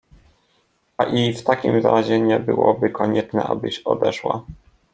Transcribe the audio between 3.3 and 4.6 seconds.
abyś odeszła…